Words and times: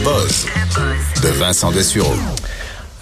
Buzz 0.00 0.46
de 1.20 1.30
Vincent 1.30 1.72
Dessureau. 1.72 2.16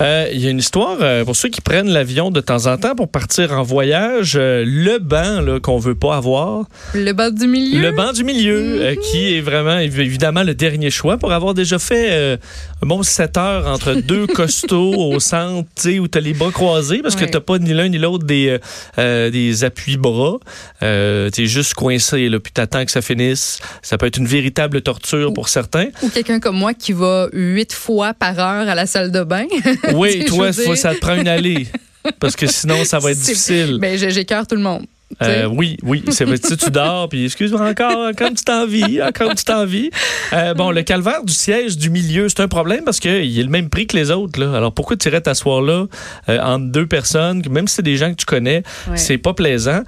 Euh, 0.00 0.28
Il 0.32 0.40
y 0.40 0.46
a 0.46 0.50
une 0.50 0.58
histoire 0.58 0.96
euh, 1.00 1.24
pour 1.24 1.36
ceux 1.36 1.48
qui 1.48 1.60
prennent 1.60 1.88
l'avion 1.90 2.30
de 2.30 2.40
temps 2.40 2.66
en 2.66 2.76
temps 2.78 2.94
pour 2.94 3.08
partir 3.08 3.52
en 3.52 3.62
voyage. 3.62 4.34
euh, 4.36 4.64
le 4.66 4.98
banc 4.98 5.40
là, 5.40 5.60
qu'on 5.60 5.78
veut 5.78 5.94
pas 5.94 6.16
avoir, 6.16 6.64
Le 6.94 7.12
bas 7.12 7.30
du 7.30 7.46
milieu? 7.46 7.80
le 7.82 7.92
banc 7.92 8.12
du 8.12 8.24
milieu, 8.24 8.80
euh, 8.82 8.94
qui 8.94 9.34
est 9.36 9.40
vraiment 9.40 9.76
évi- 9.76 10.00
évidemment 10.00 10.42
le 10.42 10.54
dernier 10.54 10.90
choix 10.90 11.18
pour 11.18 11.32
avoir 11.32 11.52
déjà 11.54 11.78
fait 11.78 12.38
un 12.82 12.86
bon 12.86 13.02
7 13.02 13.36
heures 13.36 13.66
entre 13.66 13.92
deux 14.00 14.26
costauds 14.26 14.94
au 15.12 15.20
centre, 15.20 15.68
où 15.98 16.08
tu 16.08 16.18
as 16.18 16.20
les 16.20 16.32
bras 16.32 16.50
croisés 16.50 17.00
parce 17.02 17.14
que 17.16 17.24
Ouais. 17.24 17.30
t'as 17.30 17.40
pas 17.40 17.58
ni 17.58 17.74
l'un 17.74 17.88
ni 17.88 17.98
l'autre 17.98 18.24
des, 18.24 18.58
des 18.96 19.64
appuis-bras. 19.64 20.38
Euh, 20.82 21.28
tu 21.30 21.42
es 21.42 21.46
juste 21.46 21.74
coincé, 21.74 22.28
là, 22.30 22.40
puis 22.40 22.52
t'attends 22.52 22.84
que 22.84 22.90
ça 22.90 23.02
finisse. 23.02 23.58
Ça 23.82 23.98
peut 23.98 24.06
être 24.06 24.16
une 24.16 24.26
véritable 24.26 24.80
torture 24.80 25.32
pour 25.34 25.48
certains. 25.50 25.88
Ou 26.02 26.08
quelqu'un 26.08 26.40
comme 26.40 26.56
moi 26.56 26.72
qui 26.72 26.92
va 26.92 27.28
huit 27.32 27.72
fois 27.74 28.14
par 28.14 28.38
heure 28.38 28.68
à 28.68 28.74
la 28.74 28.86
salle 28.86 29.10
de 29.12 29.22
bain. 29.22 29.44
Oui, 29.94 30.24
toi, 30.28 30.52
faut, 30.52 30.74
ça 30.74 30.94
te 30.94 31.00
prend 31.00 31.16
une 31.16 31.28
allée. 31.28 31.66
Parce 32.18 32.36
que 32.36 32.46
sinon, 32.46 32.84
ça 32.84 32.98
va 32.98 33.10
être 33.12 33.18
difficile. 33.22 33.78
Ben, 33.80 33.96
j'écœure 33.98 34.46
tout 34.46 34.56
le 34.56 34.62
monde. 34.62 34.86
Euh, 35.22 35.46
oui, 35.46 35.76
oui, 35.82 36.04
c'est 36.10 36.24
vrai. 36.24 36.38
Tu 36.38 36.70
dors, 36.70 37.08
puis 37.08 37.24
excuse-moi 37.24 37.68
encore, 37.68 38.06
encore 38.06 38.28
une 38.28 38.34
petite 38.34 38.48
envie, 38.48 39.02
encore 39.02 39.26
une 39.28 39.34
petite 39.34 39.50
envie. 39.50 39.90
Euh, 40.32 40.54
bon, 40.54 40.70
le 40.70 40.82
calvaire 40.82 41.24
du 41.24 41.32
siège 41.32 41.76
du 41.76 41.90
milieu, 41.90 42.28
c'est 42.28 42.38
un 42.40 42.46
problème 42.48 42.84
parce 42.84 43.00
qu'il 43.00 43.38
est 43.38 43.42
le 43.42 43.48
même 43.48 43.68
prix 43.68 43.88
que 43.88 43.96
les 43.96 44.12
autres. 44.12 44.38
Là. 44.38 44.56
Alors 44.56 44.72
pourquoi 44.72 44.96
tu 44.96 45.08
irais 45.08 45.20
t'asseoir 45.20 45.62
là 45.62 45.86
euh, 46.28 46.38
entre 46.40 46.66
deux 46.70 46.86
personnes, 46.86 47.42
même 47.50 47.66
si 47.66 47.74
c'est 47.74 47.82
des 47.82 47.96
gens 47.96 48.10
que 48.12 48.16
tu 48.18 48.24
connais, 48.24 48.62
Ouais. 48.88 48.96
c'est 48.96 49.18
pas 49.18 49.34
plaisant. 49.34 49.82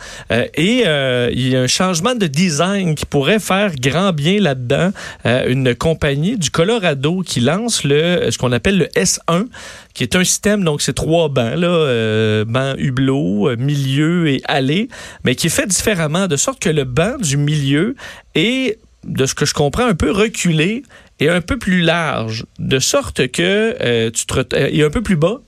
Et 0.56 0.82
il 0.82 1.48
y 1.48 1.56
a 1.56 1.60
un 1.60 1.66
changement 1.68 2.16
de 2.16 2.26
design 2.26 2.96
qui 2.96 3.06
pourrait 3.06 3.38
faire 3.40 3.76
grand 3.76 4.12
bien 4.12 4.40
là-dedans. 4.40 4.90
Une 5.24 5.74
compagnie 5.76 6.36
du 6.36 6.50
Colorado 6.50 7.22
qui 7.24 7.38
lance 7.40 7.84
le 7.84 8.28
ce 8.30 8.38
qu'on 8.38 8.50
appelle 8.52 8.76
le 8.76 8.86
S1, 8.96 9.46
qui 9.94 10.02
est 10.04 10.16
un 10.16 10.24
système, 10.24 10.64
donc 10.64 10.82
c'est 10.82 10.92
trois 10.94 11.28
bancs, 11.28 11.56
là, 11.56 11.68
euh, 11.68 12.44
banc 12.44 12.74
hublot, 12.78 13.48
euh, 13.50 13.56
milieu 13.56 14.28
et 14.28 14.40
allée, 14.46 14.88
mais 15.24 15.34
qui 15.34 15.48
est 15.48 15.50
fait 15.50 15.66
différemment, 15.66 16.26
de 16.28 16.36
sorte 16.36 16.60
que 16.60 16.70
le 16.70 16.84
banc 16.84 17.16
du 17.18 17.36
milieu 17.36 17.94
est, 18.34 18.78
de 19.04 19.26
ce 19.26 19.34
que 19.34 19.44
je 19.44 19.54
comprends, 19.54 19.86
un 19.86 19.94
peu 19.94 20.10
reculé 20.10 20.82
et 21.20 21.28
un 21.28 21.40
peu 21.40 21.58
plus 21.58 21.80
large, 21.82 22.44
de 22.58 22.78
sorte 22.78 23.28
que 23.28 23.76
euh, 23.80 24.10
tu 24.10 24.26
te 24.26 24.34
ret- 24.34 24.54
euh, 24.54 24.68
et 24.70 24.82
un 24.82 24.90
peu 24.90 25.02
plus 25.02 25.16
bas. 25.16 25.40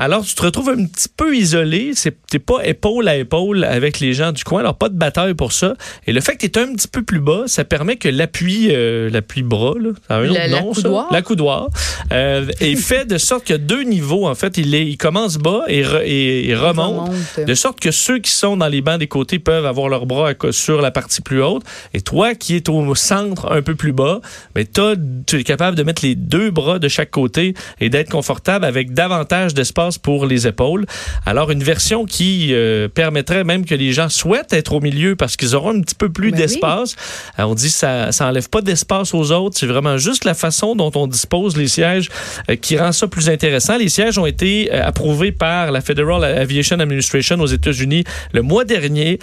Alors, 0.00 0.24
tu 0.24 0.34
te 0.34 0.42
retrouves 0.42 0.70
un 0.70 0.86
petit 0.86 1.08
peu 1.14 1.36
isolé. 1.36 1.92
T'es 2.30 2.38
pas 2.38 2.64
épaule 2.64 3.06
à 3.08 3.16
épaule 3.16 3.64
avec 3.64 4.00
les 4.00 4.14
gens 4.14 4.32
du 4.32 4.44
coin. 4.44 4.60
Alors, 4.60 4.76
pas 4.76 4.88
de 4.88 4.96
bataille 4.96 5.34
pour 5.34 5.52
ça. 5.52 5.74
Et 6.06 6.12
le 6.12 6.20
fait 6.20 6.36
que 6.36 6.46
tu 6.46 6.58
es 6.58 6.62
un 6.62 6.72
petit 6.72 6.88
peu 6.88 7.02
plus 7.02 7.20
bas, 7.20 7.42
ça 7.46 7.64
permet 7.64 7.96
que 7.96 8.08
l'appui, 8.08 8.68
euh, 8.70 9.10
l'appui 9.10 9.42
bras, 9.42 9.74
là, 9.78 9.90
ça 10.08 10.14
a 10.16 10.18
un 10.20 10.22
autre 10.30 10.40
nom, 10.62 10.74
ça? 10.74 10.88
La 11.10 11.22
coudoir, 11.22 11.68
euh, 12.12 12.46
est 12.60 12.76
fait 12.76 13.04
de 13.04 13.18
sorte 13.18 13.44
qu'il 13.44 13.54
y 13.54 13.58
a 13.58 13.62
deux 13.62 13.82
niveaux. 13.82 14.26
En 14.26 14.34
fait, 14.34 14.56
il, 14.56 14.74
est, 14.74 14.86
il 14.86 14.96
commence 14.96 15.36
bas 15.36 15.64
et, 15.68 15.82
re- 15.82 16.02
et- 16.04 16.48
et 16.48 16.54
remonte. 16.54 17.08
Remonte. 17.10 17.46
De 17.46 17.54
sorte 17.54 17.78
que 17.78 17.90
ceux 17.90 18.18
qui 18.20 18.30
sont 18.30 18.56
dans 18.56 18.68
les 18.68 18.80
bancs 18.80 18.98
des 18.98 19.06
côtés 19.08 19.38
peuvent 19.38 19.66
avoir 19.66 19.88
leurs 19.88 20.06
bras 20.06 20.30
sur 20.50 20.80
la 20.80 20.90
partie 20.90 21.20
plus 21.20 21.42
haute. 21.42 21.62
Et 21.94 22.00
toi, 22.00 22.34
qui 22.34 22.56
es 22.56 22.68
au 22.70 22.94
centre 22.94 23.52
un 23.52 23.60
peu 23.62 23.74
plus 23.74 23.92
bas, 23.92 24.20
mais 24.56 24.64
tu 24.64 25.36
es 25.38 25.44
capable 25.44 25.76
de 25.76 25.82
mettre 25.82 26.04
les 26.04 26.14
deux 26.14 26.50
bras 26.50 26.78
de 26.78 26.88
chaque 26.88 27.10
côté 27.10 27.52
et 27.80 27.90
d'être 27.90 28.08
confortable 28.10 28.64
avec 28.64 28.94
davantage 28.94 29.52
d'espace 29.54 29.89
pour 29.98 30.26
les 30.26 30.46
épaules. 30.46 30.86
Alors, 31.26 31.50
une 31.50 31.62
version 31.62 32.04
qui 32.04 32.50
euh, 32.52 32.88
permettrait 32.88 33.44
même 33.44 33.64
que 33.64 33.74
les 33.74 33.92
gens 33.92 34.08
souhaitent 34.08 34.52
être 34.52 34.72
au 34.72 34.80
milieu 34.80 35.16
parce 35.16 35.36
qu'ils 35.36 35.54
auront 35.54 35.76
un 35.76 35.80
petit 35.80 35.94
peu 35.94 36.08
plus 36.08 36.30
Ben 36.30 36.40
d'espace. 36.40 36.96
Euh, 37.38 37.44
On 37.44 37.54
dit 37.54 37.66
que 37.66 37.72
ça, 37.72 38.12
ça 38.12 38.26
enlève 38.26 38.48
pas 38.48 38.62
d'espace 38.62 39.14
aux 39.14 39.32
autres. 39.32 39.56
C'est 39.58 39.66
vraiment 39.66 39.98
juste 39.98 40.24
la 40.24 40.34
façon 40.34 40.76
dont 40.76 40.90
on 40.94 41.06
dispose 41.06 41.56
les 41.56 41.68
sièges 41.68 42.08
euh, 42.50 42.56
qui 42.56 42.78
rend 42.78 42.92
ça 42.92 43.06
plus 43.06 43.28
intéressant. 43.28 43.76
Les 43.76 43.88
sièges 43.88 44.18
ont 44.18 44.26
été 44.26 44.70
euh, 44.72 44.82
approuvés 44.84 45.32
par 45.32 45.70
la 45.72 45.80
Federal 45.80 46.24
Aviation 46.24 46.78
Administration 46.78 47.38
aux 47.40 47.46
États-Unis 47.46 48.04
le 48.32 48.42
mois 48.42 48.64
dernier, 48.64 49.18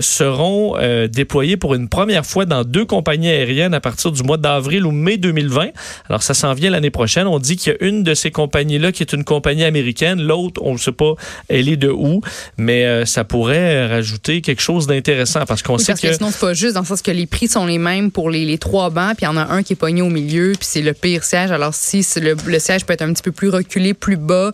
seront 0.00 0.76
déployés 1.10 1.56
pour 1.56 1.74
une 1.74 1.88
première 1.88 2.24
fois 2.24 2.44
dans 2.44 2.64
deux 2.64 2.84
compagnies 2.84 3.28
aériennes 3.28 3.74
à 3.74 3.80
partir 3.80 4.10
du 4.12 4.22
mois 4.22 4.36
d'avril 4.36 4.84
ou 4.86 4.90
mai 4.90 5.16
2020. 5.16 5.68
Alors, 6.08 6.22
ça 6.22 6.34
s'en 6.34 6.54
vient 6.54 6.70
l'année 6.70 6.90
prochaine. 6.90 7.26
On 7.26 7.38
dit 7.38 7.56
qu'il 7.56 7.72
y 7.72 7.76
a 7.76 7.86
une 7.86 8.02
de 8.02 8.14
ces 8.14 8.30
compagnies-là 8.30 8.92
qui 8.92 9.02
est 9.02 9.12
une 9.12 9.24
compagnie 9.24 9.64
américaine. 9.64 10.07
L'autre, 10.16 10.60
on 10.64 10.74
ne 10.74 10.78
sait 10.78 10.92
pas, 10.92 11.14
elle 11.48 11.68
est 11.68 11.76
de 11.76 11.90
où, 11.90 12.20
mais 12.56 12.84
euh, 12.84 13.04
ça 13.04 13.24
pourrait 13.24 13.86
rajouter 13.86 14.40
quelque 14.40 14.62
chose 14.62 14.86
d'intéressant 14.86 15.44
parce 15.46 15.62
qu'on 15.62 15.76
Oui, 15.76 15.84
sait 15.84 15.92
parce 15.92 16.00
que, 16.00 16.12
sinon, 16.12 16.30
c'est 16.30 16.40
pas 16.40 16.54
juste 16.54 16.74
dans 16.74 16.80
le 16.80 16.86
sens 16.86 17.02
que 17.02 17.10
les 17.10 17.26
prix 17.26 17.48
sont 17.48 17.66
les 17.66 17.78
mêmes 17.78 18.10
pour 18.10 18.30
les, 18.30 18.44
les 18.44 18.58
trois 18.58 18.90
bancs, 18.90 19.16
puis 19.16 19.24
il 19.24 19.26
y 19.26 19.28
en 19.28 19.36
a 19.36 19.52
un 19.52 19.62
qui 19.62 19.74
est 19.74 19.76
pogné 19.76 20.02
au 20.02 20.10
milieu, 20.10 20.52
puis 20.52 20.68
c'est 20.68 20.82
le 20.82 20.92
pire 20.92 21.24
siège. 21.24 21.50
Alors, 21.50 21.74
si 21.74 22.06
le 22.20 22.58
siège 22.58 22.84
peut 22.84 22.92
être 22.92 23.02
un 23.02 23.12
petit 23.12 23.22
peu 23.22 23.32
plus 23.32 23.48
reculé, 23.48 23.94
plus 23.94 24.16
bas, 24.16 24.52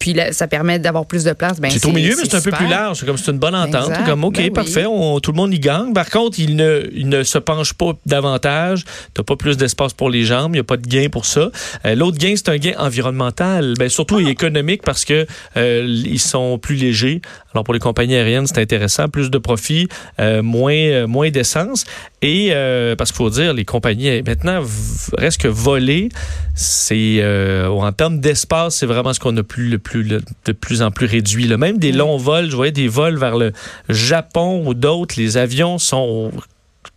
puis 0.00 0.14
là, 0.14 0.32
ça 0.32 0.48
permet 0.48 0.80
d'avoir 0.80 1.06
plus 1.06 1.22
de 1.22 1.32
place, 1.32 1.60
ben 1.60 1.70
C'est 1.70 1.84
au 1.86 1.92
milieu, 1.92 2.16
mais 2.16 2.24
c'est 2.28 2.34
un 2.36 2.40
peu 2.40 2.50
plus 2.50 2.66
large. 2.66 2.98
C'est 2.98 3.06
comme 3.06 3.18
c'est 3.18 3.30
une 3.30 3.38
bonne 3.38 3.54
entente. 3.54 3.92
Comme, 4.06 4.24
OK, 4.24 4.34
Ben 4.36 4.44
oui. 4.44 4.50
parfait, 4.50 4.86
on- 4.86 5.20
tout 5.20 5.30
le 5.30 5.36
monde 5.36 5.54
y 5.54 5.60
gagne. 5.60 5.92
Par 5.92 6.10
contre, 6.10 6.40
il 6.40 6.56
ne, 6.56 6.88
il 6.92 7.08
ne 7.08 7.22
se 7.22 7.38
penche 7.38 7.74
pas 7.74 7.92
davantage. 8.06 8.84
Tu 9.14 9.22
pas 9.22 9.36
plus 9.36 9.56
d'espace 9.56 9.92
pour 9.92 10.10
les 10.10 10.24
jambes. 10.24 10.52
Il 10.52 10.54
n'y 10.54 10.60
a 10.60 10.64
pas 10.64 10.78
de 10.78 10.86
gain 10.88 11.08
pour 11.12 11.26
ça. 11.26 11.50
Euh, 11.86 11.94
L'autre 11.94 12.16
gain, 12.18 12.32
c'est 12.34 12.48
un 12.48 12.56
gain 12.56 12.72
environnemental. 12.78 13.74
Ben, 13.78 13.88
surtout 13.88 14.16
Ah. 14.18 14.22
et 14.22 14.30
économique 14.30 14.82
parce 14.82 15.04
que 15.04 15.26
euh, 15.56 15.84
ils 15.86 16.18
sont 16.18 16.58
plus 16.58 16.76
légers. 16.76 17.20
Alors, 17.52 17.64
pour 17.64 17.74
les 17.74 17.80
compagnies 17.80 18.14
aériennes, 18.16 18.46
c'est 18.46 18.58
intéressant. 18.58 19.08
Plus 19.08 19.30
de 19.30 19.38
profit, 19.38 19.88
euh, 20.18 20.42
moins, 20.42 20.72
euh, 20.74 21.06
moins 21.06 21.30
d'essence. 21.30 21.84
Et 22.22 22.50
euh, 22.52 22.96
parce 22.96 23.12
qu'il 23.12 23.16
faut 23.16 23.30
dire, 23.30 23.54
les 23.54 23.64
compagnies, 23.64 24.22
maintenant, 24.22 24.60
v- 24.60 24.68
reste 25.16 25.40
que 25.40 25.48
voler, 25.48 26.10
c'est 26.54 27.16
euh, 27.20 27.66
en 27.68 27.90
termes 27.92 28.20
d'espace, 28.20 28.76
c'est 28.76 28.86
vraiment 28.86 29.14
ce 29.14 29.20
qu'on 29.20 29.34
a 29.38 29.42
plus, 29.42 29.68
le 29.70 29.78
plus, 29.78 30.02
le- 30.02 30.20
de 30.44 30.52
plus 30.52 30.82
en 30.82 30.90
plus 30.90 31.06
réduit. 31.06 31.46
là. 31.48 31.56
Même 31.56 31.78
des 31.78 31.92
longs 31.92 32.18
vols, 32.18 32.50
je 32.50 32.56
voyais 32.56 32.72
des 32.72 32.88
vols 32.88 33.16
vers 33.18 33.38
le 33.38 33.52
Japon 33.88 34.62
ou 34.66 34.74
d'autres, 34.74 35.14
les 35.16 35.38
avions 35.38 35.78
sont 35.78 36.30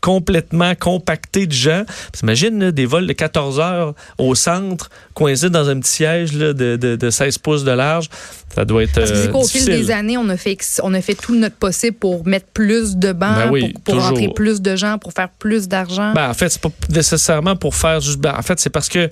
complètement 0.01 0.75
compactés 0.75 1.47
de 1.47 1.51
gens. 1.51 1.83
T'imagines 2.11 2.71
des 2.71 2.85
vols 2.85 3.07
de 3.07 3.13
14 3.13 3.59
heures 3.59 3.93
au 4.17 4.35
centre, 4.35 4.89
coincés 5.13 5.49
dans 5.49 5.69
un 5.69 5.79
petit 5.79 5.91
siège 5.91 6.33
là, 6.33 6.53
de, 6.53 6.75
de, 6.75 6.95
de 6.95 7.09
16 7.09 7.37
pouces 7.37 7.63
de 7.63 7.71
large. 7.71 8.09
Ça 8.53 8.65
doit 8.65 8.83
être 8.83 8.93
Parce 8.93 9.11
que 9.11 9.15
euh, 9.15 9.23
c'est 9.23 9.31
quoi, 9.31 9.41
au 9.41 9.47
fil 9.47 9.65
des 9.65 9.91
années, 9.91 10.17
on 10.17 10.29
a, 10.29 10.37
fait, 10.37 10.57
on 10.83 10.93
a 10.93 11.01
fait 11.01 11.15
tout 11.15 11.35
notre 11.35 11.55
possible 11.55 11.97
pour 11.97 12.25
mettre 12.27 12.47
plus 12.47 12.97
de 12.97 13.11
bancs, 13.11 13.35
Ben 13.35 13.51
oui, 13.51 13.73
pour, 13.73 13.95
pour 13.95 14.03
rentrer 14.03 14.29
plus 14.29 14.61
de 14.61 14.75
gens, 14.75 14.97
pour 14.99 15.13
faire 15.13 15.29
plus 15.29 15.67
d'argent. 15.67 16.13
Ben, 16.13 16.29
en 16.29 16.33
fait, 16.33 16.49
c'est 16.49 16.61
pas 16.61 16.69
nécessairement 16.89 17.55
pour 17.55 17.73
faire 17.75 17.99
juste. 17.99 18.19
ben, 18.19 18.35
en 18.37 18.41
fait, 18.41 18.59
c'est 18.59 18.69
parce 18.69 18.89
que 18.89 19.09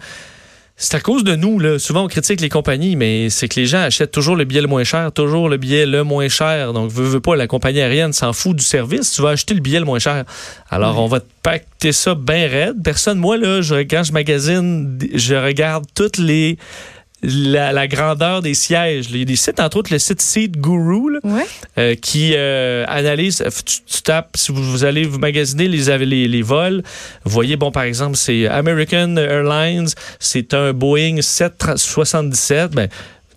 c'est 0.81 0.97
à 0.97 0.99
cause 0.99 1.23
de 1.23 1.35
nous. 1.35 1.59
Là. 1.59 1.77
Souvent, 1.77 2.05
on 2.05 2.07
critique 2.07 2.41
les 2.41 2.49
compagnies, 2.49 2.95
mais 2.95 3.29
c'est 3.29 3.47
que 3.47 3.59
les 3.59 3.67
gens 3.67 3.83
achètent 3.83 4.11
toujours 4.11 4.35
le 4.35 4.45
billet 4.45 4.61
le 4.61 4.67
moins 4.67 4.83
cher, 4.83 5.11
toujours 5.11 5.47
le 5.47 5.57
billet 5.57 5.85
le 5.85 6.03
moins 6.03 6.27
cher. 6.27 6.73
Donc, 6.73 6.91
veux, 6.91 7.05
veux 7.05 7.19
pas, 7.19 7.35
la 7.35 7.45
compagnie 7.45 7.81
aérienne 7.81 8.13
s'en 8.13 8.33
fout 8.33 8.55
du 8.55 8.63
service. 8.63 9.11
Tu 9.11 9.21
vas 9.21 9.29
acheter 9.29 9.53
le 9.53 9.59
billet 9.59 9.77
le 9.77 9.85
moins 9.85 9.99
cher. 9.99 10.25
Alors, 10.71 10.97
on 10.97 11.05
va 11.05 11.19
te 11.19 11.27
pacter 11.43 11.91
ça 11.91 12.15
bien 12.15 12.47
raide. 12.47 12.77
Personne, 12.83 13.19
moi, 13.19 13.37
là, 13.37 13.61
je, 13.61 13.75
quand 13.83 14.01
je 14.01 14.11
magasine, 14.11 14.97
je 15.13 15.35
regarde 15.35 15.85
toutes 15.93 16.17
les. 16.17 16.57
La, 17.23 17.71
la 17.71 17.87
grandeur 17.87 18.41
des 18.41 18.55
sièges. 18.55 19.07
Il 19.11 19.17
y 19.17 19.21
a 19.21 19.25
des 19.25 19.35
sites, 19.35 19.59
entre 19.59 19.77
autres 19.77 19.93
le 19.93 19.99
site 19.99 20.21
Seat 20.21 20.57
Guru, 20.57 21.13
là, 21.13 21.19
ouais. 21.23 21.45
euh, 21.77 21.95
qui 21.95 22.33
euh, 22.35 22.83
analyse, 22.87 23.43
tu, 23.63 23.77
tu 23.85 24.01
tapes, 24.01 24.35
si 24.35 24.51
vous, 24.51 24.63
vous 24.63 24.83
allez 24.85 25.03
vous 25.03 25.19
magasiner 25.19 25.67
les, 25.67 25.97
les, 26.05 26.27
les 26.27 26.41
vols, 26.41 26.81
vous 27.23 27.31
voyez, 27.31 27.57
bon, 27.57 27.71
par 27.71 27.83
exemple, 27.83 28.17
c'est 28.17 28.47
American 28.47 29.17
Airlines, 29.17 29.89
c'est 30.19 30.55
un 30.55 30.73
Boeing 30.73 31.21
777, 31.21 32.71
ben, 32.71 32.89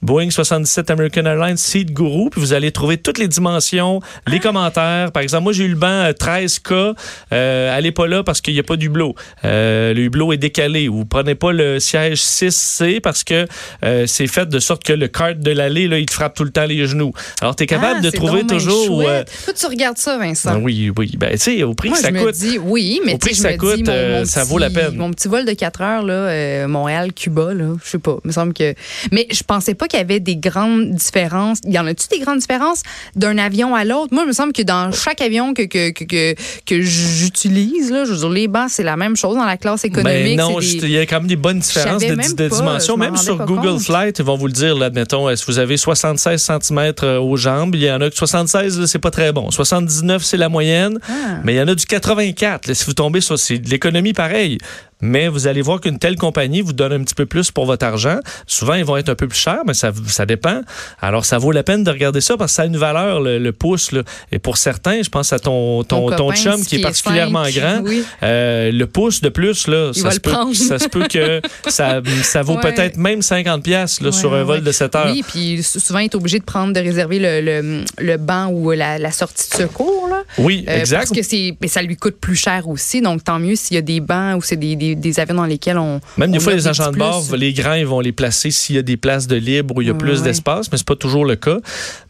Boeing 0.04 0.28
77 0.30 0.90
American 0.90 1.24
Airlines 1.24 1.56
Seat 1.56 1.90
Guru, 1.92 2.28
puis 2.28 2.38
vous 2.38 2.52
allez 2.52 2.70
trouver 2.72 2.98
toutes 2.98 3.16
les 3.16 3.26
dimensions, 3.26 4.00
les 4.26 4.38
commentaires. 4.38 5.10
Par 5.12 5.22
exemple, 5.22 5.44
moi, 5.44 5.52
j'ai 5.54 5.64
eu 5.64 5.68
le 5.68 5.76
banc 5.76 5.86
euh, 5.88 6.12
13K. 6.12 6.94
Euh, 7.32 7.74
allez 7.76 7.90
pas 7.90 8.06
là 8.06 8.22
parce 8.22 8.42
qu'il 8.42 8.52
n'y 8.52 8.60
a 8.60 8.62
pas 8.62 8.76
d'hublot. 8.76 9.14
Euh, 9.46 9.94
le 9.94 10.02
hublot 10.02 10.34
est 10.34 10.36
décalé. 10.36 10.88
Vous 10.88 11.06
prenez 11.06 11.34
pas 11.34 11.52
le 11.52 11.80
siège 11.80 12.18
6C 12.20 13.00
parce 13.00 13.24
que 13.24 13.46
euh, 13.82 14.04
c'est 14.06 14.26
fait 14.26 14.46
de 14.46 14.58
sorte 14.58 14.84
que 14.84 14.92
le 14.92 15.08
cart 15.08 15.36
de 15.36 15.50
l'allée, 15.50 15.88
là, 15.88 15.98
il 15.98 16.04
te 16.04 16.12
frappe 16.12 16.34
tout 16.34 16.44
le 16.44 16.50
temps 16.50 16.66
les 16.66 16.86
genoux. 16.86 17.12
Alors, 17.40 17.56
tu 17.56 17.64
es 17.64 17.66
capable 17.66 17.96
Ah, 18.00 18.02
de 18.02 18.10
trouver 18.10 18.46
toujours... 18.46 19.00
euh. 19.08 19.24
Toi, 19.46 19.54
tu 19.58 19.66
regardes 19.66 19.96
ça, 19.96 20.18
Vincent. 20.18 20.52
ben 20.54 20.60
oui, 20.62 20.92
oui. 20.98 21.12
Ben, 21.16 21.30
tu 21.32 21.38
sais, 21.38 21.62
au 21.62 21.72
prix 21.72 21.88
Moi, 21.88 21.96
que 21.96 22.02
ça 22.04 22.10
je 22.10 22.14
coûte. 22.18 22.26
me 22.26 22.32
dis, 22.32 22.58
oui, 22.58 23.00
mais 23.06 23.14
Au 23.14 23.18
prix 23.18 23.30
que 23.30 23.36
ça 23.38 23.52
dis, 23.52 23.56
coûte, 23.58 23.86
mon- 23.86 23.92
euh, 23.92 24.18
mon 24.20 24.24
ça 24.26 24.42
petit- 24.42 24.50
vaut 24.50 24.58
la 24.58 24.68
peine. 24.68 24.96
Mon 24.96 25.10
petit 25.12 25.28
vol 25.28 25.46
de 25.46 25.52
4 25.52 25.80
heures, 25.80 26.02
là, 26.02 26.12
euh, 26.12 26.68
Montréal-Cuba, 26.68 27.54
là, 27.54 27.74
je 27.82 27.88
sais 27.90 27.98
pas, 27.98 28.18
il 28.22 28.28
me 28.28 28.32
semble 28.32 28.52
que... 28.52 28.74
Mais 29.12 29.26
je 29.32 29.42
pensais 29.42 29.74
pas 29.74 29.88
qu'il 29.94 30.00
y 30.00 30.12
avait 30.12 30.20
des 30.20 30.36
grandes 30.36 30.90
différences. 30.94 31.58
Il 31.64 31.72
y 31.72 31.78
en 31.78 31.86
a-tu 31.86 32.08
des 32.08 32.18
grandes 32.18 32.38
différences 32.40 32.82
d'un 33.14 33.38
avion 33.38 33.74
à 33.74 33.84
l'autre? 33.84 34.12
Moi, 34.12 34.24
il 34.24 34.28
me 34.28 34.32
semble 34.32 34.52
que 34.52 34.62
dans 34.62 34.90
chaque 34.92 35.20
avion 35.20 35.54
que, 35.54 35.62
que, 35.62 35.90
que, 35.90 36.04
que, 36.04 36.34
que 36.66 36.80
j'utilise, 36.82 37.90
là, 37.90 38.04
je 38.04 38.10
veux 38.12 38.18
dire, 38.18 38.28
les 38.30 38.48
bancs, 38.48 38.70
c'est 38.70 38.82
la 38.82 38.96
même 38.96 39.16
chose 39.16 39.36
dans 39.36 39.44
la 39.44 39.56
classe 39.56 39.82
Ben 39.82 39.90
économique. 39.92 40.38
non, 40.38 40.60
je- 40.60 40.76
il 40.78 40.90
y 40.90 40.98
a 40.98 41.06
quand 41.06 41.20
même 41.20 41.28
des 41.28 41.36
bonnes 41.36 41.58
différences 41.60 42.02
de, 42.02 42.14
même 42.14 42.32
de 42.34 42.48
pas, 42.48 42.62
m'en 42.62 42.96
Même 42.96 43.16
sur 43.16 43.38
Google 43.44 43.68
compte. 43.70 43.82
Flight, 43.82 44.18
ils 44.18 44.24
vont 44.24 44.36
vous 44.36 44.46
le 44.46 44.52
dire, 44.52 44.74
là, 44.76 44.86
admettons, 44.86 45.28
euh, 45.28 45.36
si 45.36 45.44
vous 45.46 45.58
avez 45.58 45.76
76 45.76 46.40
cm 46.42 46.92
aux 47.20 47.36
jambes, 47.36 47.74
il 47.74 47.82
y 47.82 47.90
en 47.90 48.00
a 48.00 48.10
que 48.10 48.16
76, 48.16 48.80
là, 48.80 48.86
c'est 48.86 48.98
pas 48.98 49.10
très 49.10 49.32
bon. 49.32 49.50
79, 49.50 50.22
c'est 50.24 50.36
la 50.36 50.48
moyenne. 50.48 50.98
Ah. 51.08 51.38
Mais 51.44 51.54
il 51.54 51.56
y 51.56 51.60
en 51.62 51.68
a 51.68 51.74
du 51.74 51.84
84. 51.86 52.66
là, 52.66 52.74
si 52.74 52.84
vous 52.84 52.94
tombez 52.94 53.20
sur 53.20 53.38
c'est 53.38 53.58
de 53.58 53.68
l'économie 53.70 54.12
pareil. 54.12 54.58
Mais 55.00 55.28
vous 55.28 55.46
allez 55.46 55.62
voir 55.62 55.80
qu'une 55.80 55.98
telle 55.98 56.16
compagnie 56.16 56.60
vous 56.62 56.72
donne 56.72 56.92
un 56.92 57.02
petit 57.02 57.14
peu 57.14 57.26
plus 57.26 57.50
pour 57.50 57.66
votre 57.66 57.84
argent. 57.84 58.18
Souvent, 58.46 58.74
ils 58.74 58.84
vont 58.84 58.96
être 58.96 59.08
un 59.08 59.14
peu 59.14 59.28
plus 59.28 59.38
chers, 59.38 59.60
mais 59.66 59.74
ça, 59.74 59.92
ça 60.06 60.26
dépend. 60.26 60.60
Alors, 61.00 61.24
ça 61.24 61.38
vaut 61.38 61.52
la 61.52 61.62
peine 61.62 61.84
de 61.84 61.90
regarder 61.90 62.20
ça 62.20 62.36
parce 62.36 62.52
que 62.52 62.56
ça 62.56 62.62
a 62.62 62.66
une 62.66 62.76
valeur, 62.76 63.20
le, 63.20 63.38
le 63.38 63.52
pouce. 63.52 63.92
Là. 63.92 64.02
Et 64.32 64.38
pour 64.38 64.56
certains, 64.56 65.02
je 65.02 65.10
pense 65.10 65.32
à 65.32 65.38
ton, 65.38 65.82
ton, 65.84 66.10
Ton 66.10 66.32
chum 66.32 66.54
qui 66.56 66.60
est 66.60 66.66
qui 66.66 66.76
est 66.76 66.82
particulièrement 66.82 67.44
cinq, 67.44 67.54
grand. 67.54 67.80
oui. 67.84 68.02
Euh, 68.22 68.70
le 68.72 68.86
pouce 68.86 69.20
de 69.20 69.28
plus, 69.28 69.66
là, 69.66 69.92
ça 69.92 70.10
se, 70.10 70.20
peut, 70.20 70.32
ça 70.54 70.78
se 70.78 70.88
peut 70.88 71.06
que 71.08 71.40
ça, 71.68 72.00
ça 72.22 72.42
vaut 72.42 72.54
Ouais. 72.54 72.72
peut-être 72.72 72.96
même 72.96 73.20
50 73.20 73.62
pièces 73.64 74.00
là, 74.00 74.08
Ouais, 74.10 74.12
sur 74.12 74.32
un 74.32 74.38
ouais, 74.38 74.44
vol 74.44 74.62
de 74.62 74.70
7 74.72 74.94
heures. 74.94 75.06
Oui, 75.12 75.24
puis 75.26 75.62
sou- 75.62 75.80
souvent, 75.80 75.98
il 75.98 76.04
est 76.04 76.14
obligé 76.14 76.38
de 76.38 76.44
prendre, 76.44 76.72
de 76.72 76.78
réserver 76.80 77.18
le, 77.18 77.40
le, 77.40 77.84
le 77.98 78.16
banc 78.16 78.48
ou 78.48 78.70
la, 78.70 78.98
la 78.98 79.10
sortie 79.10 79.50
de 79.50 79.56
secours. 79.56 80.08
Là. 80.08 80.22
Oui, 80.38 80.64
Euh, 80.68 80.78
exact. 80.78 80.98
Parce 80.98 81.10
que 81.10 81.54
mais 81.60 81.68
ça 81.68 81.82
lui 81.82 81.96
coûte 81.96 82.16
plus 82.20 82.36
cher 82.36 82.68
aussi. 82.68 83.00
Donc, 83.00 83.24
tant 83.24 83.38
mieux 83.40 83.56
s'il 83.56 83.74
y 83.74 83.78
a 83.78 83.82
des 83.82 84.00
bancs 84.00 84.38
ou 84.38 84.42
c'est 84.42 84.56
des, 84.56 84.76
des, 84.76 84.83
des 84.94 85.20
avions 85.20 85.34
dans 85.36 85.44
lesquels 85.46 85.78
on. 85.78 86.00
Même 86.16 86.30
des 86.32 86.38
on 86.38 86.40
fois, 86.40 86.52
les 86.54 86.68
agents 86.68 86.90
de 86.90 86.96
bord, 86.98 87.24
les 87.36 87.52
grands, 87.52 87.74
ils 87.74 87.86
vont 87.86 88.00
les 88.00 88.12
placer 88.12 88.50
s'il 88.50 88.76
y 88.76 88.78
a 88.78 88.82
des 88.82 88.96
places 88.96 89.26
de 89.26 89.36
libre 89.36 89.74
où 89.76 89.82
il 89.82 89.88
y 89.88 89.90
a 89.90 89.94
plus 89.94 90.18
ouais. 90.18 90.24
d'espace, 90.24 90.70
mais 90.70 90.78
c'est 90.78 90.86
pas 90.86 90.96
toujours 90.96 91.24
le 91.24 91.36
cas. 91.36 91.58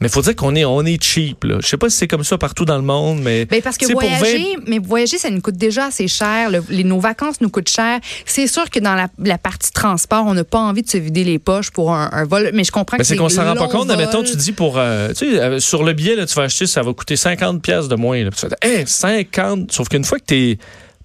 Mais 0.00 0.08
il 0.08 0.10
faut 0.10 0.22
dire 0.22 0.34
qu'on 0.36 0.54
est, 0.54 0.64
on 0.64 0.84
est 0.84 1.02
cheap. 1.02 1.44
Là. 1.44 1.58
Je 1.60 1.66
sais 1.66 1.76
pas 1.76 1.88
si 1.90 1.96
c'est 1.96 2.08
comme 2.08 2.24
ça 2.24 2.36
partout 2.38 2.64
dans 2.64 2.76
le 2.76 2.82
monde, 2.82 3.20
mais. 3.22 3.44
Ben 3.46 3.62
parce 3.62 3.78
que 3.78 3.90
voyager, 3.92 4.56
mais 4.66 4.78
voyager, 4.78 5.18
ça 5.18 5.30
nous 5.30 5.40
coûte 5.40 5.56
déjà 5.56 5.86
assez 5.86 6.08
cher. 6.08 6.50
Le- 6.50 6.64
les, 6.70 6.84
nos 6.84 6.98
vacances 7.00 7.40
nous 7.40 7.50
coûtent 7.50 7.70
cher. 7.70 8.00
C'est 8.26 8.46
sûr 8.46 8.68
que 8.70 8.78
dans 8.80 8.94
la, 8.94 9.08
la 9.18 9.38
partie 9.38 9.70
transport, 9.72 10.24
on 10.26 10.34
n'a 10.34 10.44
pas 10.44 10.58
envie 10.58 10.82
de 10.82 10.90
se 10.90 10.98
vider 10.98 11.24
les 11.24 11.38
poches 11.38 11.70
pour 11.70 11.92
un, 11.92 12.08
un 12.12 12.24
vol. 12.24 12.50
Mais 12.54 12.64
je 12.64 12.72
comprends 12.72 12.96
Ben, 12.96 13.02
que 13.02 13.06
c'est 13.06 13.16
qu'on 13.16 13.28
s'en 13.28 13.44
rend 13.44 13.54
pas 13.54 13.68
compte. 13.68 13.90
Admettons, 13.90 14.22
tu 14.22 14.36
dis 14.36 14.52
pour. 14.52 14.78
euh, 14.78 15.08
tu 15.10 15.14
sais, 15.30 15.40
euh, 15.40 15.60
sur 15.60 15.84
le 15.84 15.92
billet, 15.92 16.14
là, 16.16 16.26
tu 16.26 16.34
vas 16.34 16.42
acheter, 16.44 16.66
ça 16.66 16.82
va 16.82 16.92
coûter 16.92 17.16
50 17.16 17.62
pièces 17.62 17.88
de 17.88 17.94
moins. 17.96 18.22
Là. 18.24 18.30
Tu 18.30 18.38
fais, 18.46 18.48
Hey, 18.62 18.84
50. 18.86 19.72
Sauf 19.72 19.88
qu'une 19.88 20.04
fois 20.04 20.18
que 20.18 20.24
tu 20.26 20.34
es 20.34 20.58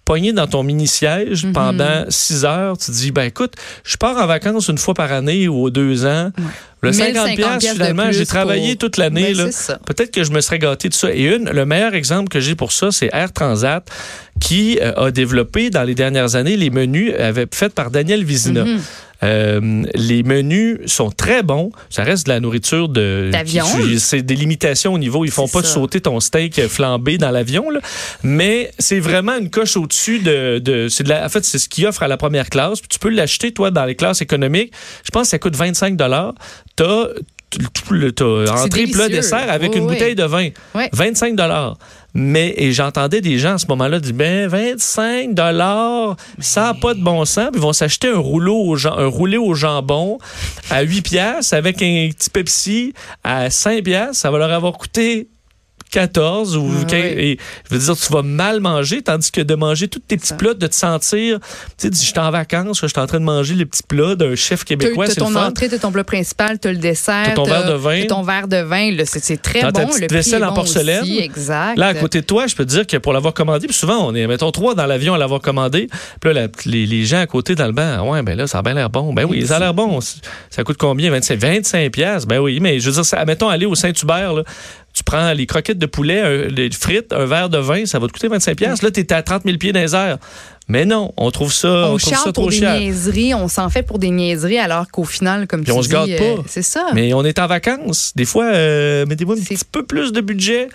pogné 0.09 0.33
dans 0.33 0.47
ton 0.47 0.63
mini-siège 0.63 1.45
Mhm. 1.45 1.53
pendant 1.53 2.05
6 2.09 2.43
heures, 2.43 2.79
tu 2.79 2.87
te 2.87 2.91
dis, 2.91 3.11
ben 3.11 3.25
écoute, 3.25 3.53
je 3.83 3.95
pars 3.95 4.17
en 4.17 4.25
vacances 4.25 4.67
une 4.67 4.79
fois 4.79 4.95
par 4.95 5.11
année 5.11 5.47
ou 5.47 5.61
aux 5.61 5.69
deux 5.69 6.07
ans. 6.07 6.31
Le 6.81 6.91
50 6.91 7.27
1050 7.27 7.59
pièces, 7.59 7.73
finalement, 7.73 8.11
j'ai 8.11 8.25
travaillé 8.25 8.69
pour- 8.75 8.79
toute 8.79 8.97
l'année. 8.97 9.33
Ben. 9.35 9.51
Peut-être 9.85 10.09
que 10.11 10.23
je 10.23 10.31
me 10.31 10.41
serais 10.41 10.57
gâté 10.57 10.89
de 10.89 10.95
ça. 10.95 11.13
Et 11.13 11.25
une, 11.35 11.47
le 11.51 11.63
meilleur 11.67 11.93
exemple 11.93 12.29
que 12.29 12.39
j'ai 12.39 12.55
pour 12.55 12.71
ça, 12.71 12.91
c'est 12.91 13.11
Air 13.13 13.31
Transat 13.33 13.87
qui 14.41 14.79
euh, 14.81 14.93
a 14.95 15.11
développé 15.11 15.69
dans 15.69 15.83
les 15.83 15.93
dernières 15.93 16.35
années 16.35 16.57
les 16.57 16.71
menus 16.71 17.13
avait 17.19 17.45
faits 17.53 17.75
par 17.75 17.91
Daniel 17.91 18.23
Vizina. 18.23 18.63
Mhm. 18.65 18.79
Euh, 19.23 19.83
les 19.95 20.23
menus 20.23 20.79
sont 20.85 21.11
très 21.11 21.43
bons. 21.43 21.71
Ça 21.89 22.03
reste 22.03 22.25
de 22.27 22.31
la 22.31 22.39
nourriture 22.39 22.87
de 22.89 23.29
D'avion. 23.31 23.65
C'est 23.97 24.21
des 24.21 24.35
limitations 24.35 24.93
au 24.93 24.97
niveau. 24.97 25.25
Ils 25.25 25.31
font 25.31 25.47
pas 25.47 25.61
ça. 25.61 25.67
sauter 25.73 25.99
ton 26.01 26.19
steak 26.19 26.67
flambé 26.67 27.17
dans 27.17 27.31
l'avion, 27.31 27.65
mais 28.23 28.71
c'est 28.79 28.99
vraiment 28.99 29.37
une 29.37 29.49
coche 29.49 29.75
au-dessus 29.77 30.19
de. 30.19 30.59
de 30.59 30.87
c'est 30.89 31.03
de 31.03 31.09
la, 31.09 31.25
en 31.25 31.29
fait, 31.29 31.43
c'est 31.43 31.59
ce 31.59 31.67
qu'ils 31.69 31.85
offrent 31.85 32.03
à 32.03 32.07
la 32.07 32.17
première 32.17 32.49
classe. 32.49 32.79
Puis 32.79 32.87
tu 32.89 32.99
peux 32.99 33.09
l'acheter 33.09 33.51
toi 33.51 33.71
dans 33.71 33.85
les 33.85 33.95
classes 33.95 34.21
économiques. 34.21 34.71
Je 35.03 35.11
pense 35.11 35.23
que 35.23 35.29
ça 35.31 35.39
coûte 35.39 35.55
25 35.55 35.95
dollars. 35.97 36.33
T'as 36.75 36.85
tout 36.85 37.13
le- 37.13 37.21
t'as 37.21 37.38
entrée, 38.49 38.87
plat, 38.87 39.07
dessert 39.09 39.49
avec 39.49 39.71
Oui, 39.71 39.77
une 39.77 39.85
oui. 39.85 39.93
bouteille 39.93 40.15
de 40.15 40.23
vin. 40.23 40.49
Ouais. 40.75 40.89
25 40.93 41.35
dollars. 41.35 41.77
Mais 42.13 42.53
et 42.57 42.71
j'entendais 42.71 43.21
des 43.21 43.37
gens 43.37 43.53
à 43.53 43.57
ce 43.59 43.67
moment-là 43.67 43.99
dire 43.99 44.13
ben 44.13 44.47
25 44.47 45.33
dollars, 45.35 46.15
ça 46.39 46.61
n'a 46.63 46.73
pas 46.73 46.93
de 46.95 47.01
bon 47.01 47.23
sens, 47.25 47.49
puis 47.51 47.59
ils 47.59 47.61
vont 47.61 47.73
s'acheter 47.73 48.09
un 48.09 48.17
rouleau 48.17 48.55
au 48.55 48.87
un 48.87 49.05
roulé 49.05 49.37
au 49.37 49.53
jambon 49.53 50.17
à 50.71 50.81
8 50.81 51.01
pièces 51.03 51.53
avec 51.53 51.81
un 51.83 52.09
petit 52.09 52.29
Pepsi 52.31 52.93
à 53.23 53.49
5 53.51 53.83
pièces, 53.83 54.17
ça 54.17 54.31
va 54.31 54.39
leur 54.39 54.51
avoir 54.51 54.73
coûté 54.73 55.27
14 55.91 56.57
ou 56.57 56.69
Ah, 56.81 56.85
15, 56.85 56.91
ouais. 57.01 57.23
et 57.25 57.39
je 57.69 57.75
veux 57.75 57.81
dire 57.81 57.95
tu 57.97 58.13
vas 58.13 58.21
mal 58.21 58.59
manger 58.59 59.01
tandis 59.01 59.31
que 59.31 59.41
de 59.41 59.55
manger 59.55 59.87
tous 59.87 59.99
tes 59.99 60.17
petits 60.17 60.33
plats 60.33 60.53
de 60.53 60.67
te 60.67 60.75
sentir 60.75 61.39
tu 61.77 61.87
sais 61.87 61.93
je 61.93 61.97
suis 61.97 62.19
en 62.19 62.31
vacances 62.31 62.79
je 62.81 62.87
suis 62.87 62.99
en 62.99 63.07
train 63.07 63.19
de 63.19 63.25
manger 63.25 63.55
les 63.55 63.65
petits 63.65 63.83
plats 63.83 64.15
d'un 64.15 64.35
chef 64.35 64.63
québécois 64.63 65.05
t'as 65.07 65.13
le 65.13 65.15
ton 65.17 65.35
entrée, 65.35 65.69
t'as 65.69 65.77
ton 65.79 65.91
plat 65.91 66.03
principal, 66.03 66.59
t'as 66.59 66.71
le 66.71 66.77
dessert. 66.77 67.23
T'as 67.25 67.33
ton 67.33 67.43
verre 67.43 67.67
de 67.67 67.73
vin. 67.73 68.05
ton 68.07 68.21
verre 68.23 68.47
de 68.47 68.57
vin. 68.57 68.91
C'est 69.05 69.41
très 69.41 69.61
ta 69.61 69.71
bon. 69.71 69.87
petite 69.87 70.01
le 70.01 70.07
vaisselle 70.15 70.43
en 70.43 70.53
porcelaine. 70.53 71.01
aussi, 71.01 71.19
exact. 71.19 71.77
Là, 71.77 71.87
à 71.87 71.93
côté 71.93 72.21
de 72.21 72.25
toi, 72.25 72.47
je 72.47 72.55
peux 72.55 72.65
te 72.65 72.69
dire 72.69 72.85
que 72.87 72.97
pour 72.97 73.13
l'avoir 73.13 73.33
commandé, 73.33 73.67
puis 73.67 73.75
souvent, 73.75 74.07
on 74.07 74.15
est, 74.15 74.27
mettons, 74.27 74.51
trois 74.51 74.75
dans 74.75 74.85
l'avion 74.85 75.13
à 75.13 75.17
l'avoir 75.17 75.41
commandé. 75.41 75.87
Puis 76.21 76.33
là, 76.33 76.41
la- 76.41 76.47
les, 76.65 76.85
les 76.85 77.05
gens 77.05 77.19
à 77.21 77.27
côté 77.27 77.55
dans 77.55 77.65
le 77.65 77.71
banc, 77.73 77.95
ah 77.99 78.03
ouais, 78.03 78.21
ben 78.23 78.37
là, 78.37 78.47
ça 78.47 78.59
a 78.59 78.61
bien 78.61 78.73
l'air 78.73 78.89
bon. 78.89 79.13
Ben 79.13 79.25
oui, 79.25 79.45
ça 79.47 79.57
a 79.57 79.59
l'air 79.59 79.73
bon. 79.73 79.99
Ça 80.49 80.63
coûte 80.63 80.77
combien? 80.77 81.09
25, 81.11 81.39
25 81.39 81.91
piastres? 81.91 82.27
Ben 82.27 82.39
oui, 82.39 82.59
mais 82.61 82.79
je 82.79 82.87
veux 82.89 82.95
dire, 82.95 83.05
ça, 83.05 83.23
mettons, 83.25 83.49
aller 83.49 83.65
au 83.65 83.75
Saint-Hubert, 83.75 84.33
là, 84.33 84.43
tu 84.93 85.03
prends 85.03 85.33
les 85.33 85.45
croquettes 85.45 85.77
de 85.77 85.85
poulet, 85.85 86.47
les 86.49 86.69
frites, 86.71 87.13
un 87.13 87.25
verre 87.25 87.49
de 87.49 87.57
vin, 87.57 87.85
ça 87.85 87.99
va 87.99 88.07
te 88.07 88.13
coûter 88.13 88.27
25 88.27 88.55
piastres. 88.55 88.85
Là, 88.85 88.91
t'es 88.91 89.13
à 89.13 89.21
30 89.21 89.43
000 89.43 89.57
pieds 89.57 89.71
dans 89.71 89.79
les 89.79 89.95
airs. 89.95 90.17
Mais 90.69 90.85
non, 90.85 91.11
on 91.17 91.31
trouve 91.31 91.51
ça, 91.51 91.67
on, 91.67 91.93
on 91.93 91.97
trouve 91.97 92.13
ça 92.13 92.31
trop 92.31 92.43
pour 92.43 92.49
des 92.49 92.61
niaiseries, 92.61 93.33
on 93.33 93.47
s'en 93.47 93.69
fait 93.69 93.81
pour 93.83 93.97
des 93.99 94.11
niaiseries, 94.11 94.59
alors 94.59 94.87
qu'au 94.91 95.03
final, 95.03 95.47
comme 95.47 95.63
Puis 95.63 95.71
tu 95.73 95.77
on 95.77 95.81
se 95.81 95.87
dis, 95.87 95.93
gâte 95.93 96.09
euh, 96.21 96.35
pas. 96.37 96.43
c'est 96.47 96.61
ça. 96.61 96.87
Mais 96.93 97.11
on 97.13 97.25
est 97.25 97.39
en 97.39 97.47
vacances. 97.47 98.13
Des 98.15 98.25
fois, 98.25 98.45
euh, 98.45 99.05
mettez-vous 99.07 99.33
un 99.33 99.35
petit 99.35 99.57
peu 99.71 99.83
plus 99.83 100.11
de 100.11 100.21
budget. 100.21 100.69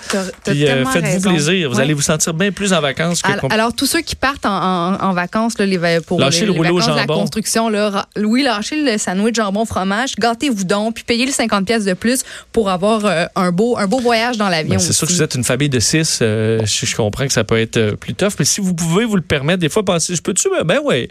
Puis 0.44 0.66
euh, 0.66 0.84
faites-vous 0.84 1.30
plaisir. 1.30 1.68
Vous 1.70 1.76
Ouais. 1.76 1.82
allez 1.82 1.94
vous 1.94 2.02
sentir 2.02 2.34
bien 2.34 2.50
plus 2.52 2.72
en 2.72 2.80
vacances 2.80 3.22
que 3.22 3.30
Alors, 3.30 3.46
alors, 3.52 3.72
tous 3.74 3.86
ceux 3.86 4.00
qui 4.00 4.16
partent 4.16 4.46
en, 4.46 4.50
en- 4.94 5.00
en 5.00 5.12
vacances, 5.12 5.58
là, 5.58 5.66
les, 5.66 5.78
pour 6.00 6.18
Lâchez 6.18 6.40
les, 6.40 6.46
le 6.46 6.52
les 6.52 6.58
rouleau 6.58 6.74
vacances 6.78 6.90
de 6.90 6.96
la 6.96 7.00
jambon. 7.06 7.20
construction, 7.20 7.68
là, 7.68 8.06
oui, 8.16 8.42
lâchez 8.42 8.82
le 8.82 8.98
sandwich 8.98 9.36
jambon 9.36 9.64
fromage, 9.64 10.16
gâtez-vous 10.18 10.64
donc, 10.64 10.94
puis 10.96 11.04
payez 11.04 11.24
le 11.26 11.32
50 11.32 11.64
pièces 11.66 11.84
de 11.84 11.94
plus 11.94 12.22
pour 12.52 12.68
avoir 12.68 13.04
euh, 13.06 13.26
un 13.36 13.52
beau 13.52 13.76
un 13.78 13.86
beau 13.86 14.00
voyage 14.00 14.36
dans 14.38 14.48
l'avion. 14.48 14.74
Ben, 14.74 14.78
c'est 14.80 14.92
sûr 14.92 15.06
que 15.06 15.12
vous 15.12 15.22
êtes 15.22 15.34
une 15.36 15.44
famille 15.44 15.68
de 15.68 15.78
six. 15.80 16.18
euh, 16.20 16.60
je, 16.64 16.86
je 16.86 16.96
comprends 16.96 17.26
que 17.26 17.32
ça 17.32 17.44
peut 17.44 17.58
être 17.60 17.92
plus 17.96 18.14
tough. 18.14 18.32
Mais 18.40 18.44
si 18.44 18.60
vous 18.60 18.74
pouvez 18.74 19.04
vous 19.04 19.16
le 19.16 19.22
permettre, 19.22 19.60
des 19.60 19.68
fois, 19.68 19.83
je 19.86 20.20
peux-tu? 20.22 20.48
Ben, 20.50 20.64
ben 20.64 20.80
ouais. 20.80 21.08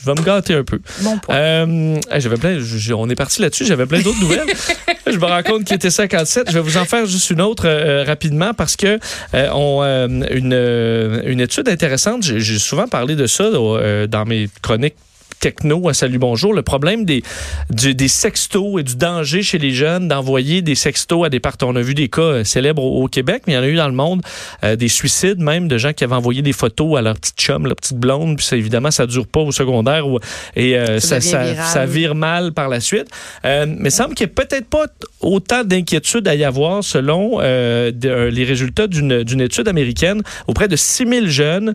Je 0.00 0.06
vais 0.06 0.14
me 0.20 0.24
gâter 0.24 0.54
un 0.54 0.62
peu. 0.62 0.78
Bon 1.00 1.18
point. 1.18 1.34
Euh, 1.34 2.00
j'avais 2.16 2.36
plein, 2.36 2.58
on 2.94 3.08
est 3.08 3.14
parti 3.14 3.40
là-dessus, 3.40 3.64
j'avais 3.64 3.86
plein 3.86 4.00
d'autres 4.02 4.20
nouvelles. 4.20 4.42
je 5.06 5.16
me 5.16 5.24
rends 5.24 5.42
compte 5.42 5.64
qu'il 5.64 5.76
était 5.76 5.90
57. 5.90 6.48
Je 6.50 6.54
vais 6.54 6.60
vous 6.60 6.76
en 6.76 6.84
faire 6.84 7.06
juste 7.06 7.30
une 7.30 7.40
autre 7.40 7.66
euh, 7.66 8.04
rapidement 8.04 8.52
parce 8.52 8.76
que 8.76 8.98
euh, 9.34 9.48
on, 9.54 9.82
euh, 9.82 10.06
une, 10.30 10.52
euh, 10.52 11.22
une 11.24 11.40
étude 11.40 11.68
intéressante, 11.68 12.22
j'ai 12.22 12.58
souvent 12.58 12.88
parlé 12.88 13.16
de 13.16 13.26
ça 13.26 13.44
euh, 13.44 14.06
dans 14.06 14.26
mes 14.26 14.48
chroniques 14.62 14.96
techno 15.40 15.88
à 15.88 15.94
Salut 15.94 16.18
Bonjour, 16.18 16.52
le 16.54 16.62
problème 16.62 17.04
des, 17.04 17.22
du- 17.70 17.94
des 17.94 18.08
sextos 18.08 18.80
et 18.80 18.82
du 18.82 18.96
danger 18.96 19.42
chez 19.42 19.58
les 19.58 19.70
jeunes 19.72 20.08
d'envoyer 20.08 20.62
des 20.62 20.74
sextos 20.74 21.24
à 21.24 21.28
des 21.28 21.40
partenaires. 21.40 21.72
On 21.74 21.76
a 21.76 21.82
vu 21.82 21.94
des 21.94 22.08
cas 22.08 22.22
euh, 22.22 22.44
célèbres 22.44 22.82
au, 22.82 23.04
au 23.04 23.08
Québec, 23.08 23.42
mais 23.46 23.52
il 23.52 23.56
y 23.56 23.58
en 23.58 23.62
a 23.62 23.68
eu 23.68 23.76
dans 23.76 23.88
le 23.88 23.94
monde, 23.94 24.22
euh, 24.64 24.76
des 24.76 24.88
suicides 24.88 25.38
même 25.38 25.68
de 25.68 25.78
gens 25.78 25.92
qui 25.92 26.04
avaient 26.04 26.14
envoyé 26.14 26.42
des 26.42 26.52
photos 26.52 26.98
à 26.98 27.02
leur 27.02 27.14
petite 27.16 27.38
chum, 27.38 27.66
leur 27.66 27.76
petite 27.76 27.98
blonde, 27.98 28.36
puis 28.36 28.46
ça, 28.46 28.56
évidemment, 28.56 28.90
ça 28.90 29.06
dure 29.06 29.26
pas 29.26 29.40
au 29.40 29.52
secondaire 29.52 30.06
ou- 30.08 30.18
et 30.54 30.76
euh, 30.76 31.00
Ça 31.00 31.20
ça, 31.20 31.54
ça, 31.66 31.86
vire 31.86 32.14
mal 32.14 32.52
par 32.52 32.68
la 32.68 32.80
suite. 32.80 33.06
Euh, 33.44 33.66
mais 33.68 33.88
il 33.88 33.92
semble 33.92 34.14
qu'il 34.14 34.26
n'y 34.26 34.32
ait 34.32 34.34
peut-être 34.34 34.66
pas 34.68 34.86
autant 35.20 35.64
d'inquiétude 35.64 36.26
à 36.28 36.34
y 36.34 36.44
avoir 36.44 36.82
selon 36.82 37.38
de- 37.38 38.28
les 38.28 38.44
résultats 38.44 38.86
d'une 38.86 39.40
étude 39.40 39.68
américaine 39.68 40.22
auprès 40.46 40.68
de 40.68 40.76
6000 40.76 41.28
jeunes. 41.30 41.74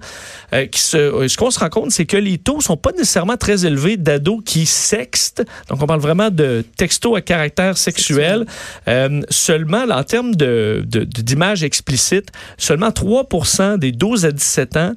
qui 0.72 0.82
se, 0.82 1.28
ce 1.28 1.38
qu'on 1.38 1.52
se 1.52 1.60
rend 1.60 1.70
compte, 1.70 1.92
c'est 1.92 2.06
que 2.06 2.18
les 2.18 2.38
taux 2.38 2.62
sont 2.62 2.78
pas 2.78 2.92
nécessairement 2.92 3.38
très 3.38 3.51
élevés 3.58 3.98
d'ados 3.98 4.42
qui 4.46 4.66
sextent. 4.66 5.44
Donc, 5.70 5.82
on 5.82 5.88
parle 5.88 6.00
vraiment 6.02 6.30
de 6.30 6.64
textos 6.78 7.16
à 7.18 7.22
caractère 7.22 7.78
sexuel. 7.78 8.46
Euh, 8.88 9.22
seulement, 9.30 9.84
en 9.90 10.04
termes 10.04 10.36
de- 10.36 10.84
de- 10.86 11.04
de- 11.04 11.22
d'images 11.22 11.64
explicites, 11.64 12.30
seulement 12.58 12.92
3 12.92 13.78
des 13.78 13.92
12 13.92 14.26
à 14.26 14.32
17 14.32 14.78
ans 14.78 14.94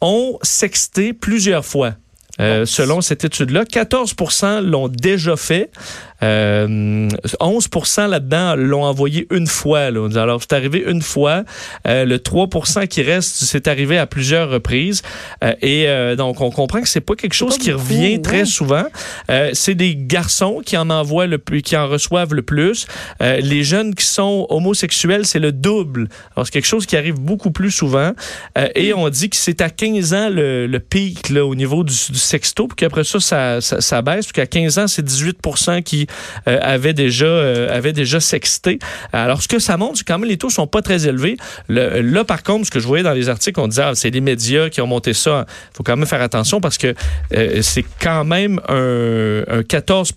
ont 0.00 0.38
sexté 0.42 1.12
plusieurs 1.12 1.64
fois. 1.64 1.94
Euh, 2.38 2.66
selon 2.66 3.00
cette 3.00 3.24
étude-là, 3.24 3.64
14% 3.64 4.60
l'ont 4.60 4.88
déjà 4.88 5.36
fait. 5.36 5.70
Euh, 6.22 7.08
11% 7.40 8.08
là-dedans 8.08 8.54
l'ont 8.56 8.84
envoyé 8.84 9.26
une 9.30 9.46
fois. 9.46 9.90
Là. 9.90 10.08
Alors, 10.16 10.40
c'est 10.40 10.54
arrivé 10.54 10.84
une 10.86 11.02
fois. 11.02 11.44
Euh, 11.86 12.04
le 12.04 12.18
3% 12.18 12.86
qui 12.88 13.02
reste, 13.02 13.36
c'est 13.44 13.68
arrivé 13.68 13.98
à 13.98 14.06
plusieurs 14.06 14.50
reprises. 14.50 15.02
Euh, 15.44 15.52
et 15.60 15.88
euh, 15.88 16.16
donc, 16.16 16.40
on 16.40 16.50
comprend 16.50 16.80
que 16.80 16.88
c'est 16.88 17.00
pas 17.00 17.14
quelque 17.14 17.34
chose 17.34 17.58
pas 17.58 17.64
qui 17.64 17.70
beaucoup, 17.70 17.84
revient 17.84 18.22
très 18.22 18.40
ouais. 18.40 18.44
souvent. 18.44 18.84
C'est 19.52 19.74
des 19.74 19.96
garçons 19.96 20.62
qui 20.64 20.76
en 20.76 20.90
envoient 20.90 21.26
le 21.26 21.38
plus, 21.38 21.62
qui 21.62 21.76
en 21.76 21.88
reçoivent 21.88 22.34
le 22.34 22.42
plus. 22.42 22.86
Les 23.20 23.64
jeunes 23.64 23.94
qui 23.94 24.04
sont 24.04 24.46
homosexuels, 24.50 25.26
c'est 25.26 25.38
le 25.38 25.52
double. 25.52 26.08
Alors, 26.34 26.46
c'est 26.46 26.52
quelque 26.52 26.66
chose 26.66 26.86
qui 26.86 26.96
arrive 26.96 27.20
beaucoup 27.20 27.50
plus 27.50 27.70
souvent. 27.70 28.12
Et 28.74 28.92
on 28.94 29.08
dit 29.08 29.30
que 29.30 29.36
c'est 29.36 29.60
à 29.60 29.70
15 29.70 30.14
ans 30.14 30.28
le, 30.30 30.66
le 30.66 30.80
pic 30.80 31.28
là, 31.30 31.44
au 31.44 31.54
niveau 31.54 31.84
du, 31.84 31.94
du 32.10 32.18
sexto, 32.18 32.68
puis 32.68 32.76
qu'après 32.76 33.04
ça, 33.04 33.20
ça, 33.20 33.60
ça, 33.60 33.80
ça 33.80 34.02
baisse, 34.02 34.26
puis 34.26 34.34
qu'à 34.34 34.46
15 34.46 34.78
ans, 34.78 34.86
c'est 34.86 35.04
18 35.04 35.38
qui 35.84 36.05
qui 36.06 36.50
euh, 36.50 36.58
avaient 36.62 36.92
déjà 36.92 37.26
avaient 37.26 37.92
déjà 37.92 38.20
sexté. 38.20 38.78
Alors 39.12 39.42
ce 39.42 39.48
que 39.48 39.58
ça 39.58 39.76
montre, 39.76 39.98
c'est 39.98 40.06
quand 40.06 40.18
même 40.18 40.28
les 40.28 40.36
taux 40.36 40.50
sont 40.50 40.66
pas 40.66 40.82
très 40.82 41.06
élevés. 41.06 41.36
Le, 41.68 42.00
là 42.00 42.24
par 42.24 42.42
contre, 42.42 42.66
ce 42.66 42.70
que 42.70 42.80
je 42.80 42.86
voyais 42.86 43.02
dans 43.02 43.12
les 43.12 43.28
articles, 43.28 43.58
on 43.60 43.68
disait 43.68 43.82
ah, 43.82 43.94
c'est 43.94 44.10
les 44.10 44.20
médias 44.20 44.68
qui 44.68 44.80
ont 44.80 44.86
monté 44.86 45.12
ça. 45.12 45.46
Il 45.48 45.76
faut 45.76 45.82
quand 45.82 45.96
même 45.96 46.06
faire 46.06 46.22
attention 46.22 46.60
parce 46.60 46.78
que 46.78 46.94
c'est 47.62 47.84
quand 48.00 48.24
même 48.24 48.60
un, 48.68 49.42
un 49.48 49.62
14 49.62 50.12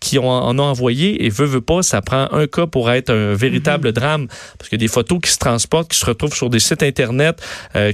qui 0.00 0.18
ont, 0.18 0.28
en 0.28 0.58
ont 0.58 0.62
envoyé 0.62 1.24
et 1.24 1.28
veut 1.28 1.46
veut 1.46 1.60
pas, 1.60 1.82
ça 1.82 2.02
prend 2.02 2.28
un 2.32 2.46
cas 2.46 2.66
pour 2.66 2.90
être 2.90 3.10
un 3.10 3.34
véritable 3.34 3.88
mm-hmm. 3.88 3.92
drame 3.92 4.28
parce 4.58 4.68
que 4.70 4.76
des 4.76 4.88
photos 4.88 5.20
qui 5.22 5.30
se 5.30 5.38
transportent, 5.38 5.90
qui 5.90 5.98
se 5.98 6.06
retrouvent 6.06 6.34
sur 6.34 6.50
des 6.50 6.60
sites 6.60 6.82
internet, 6.82 7.40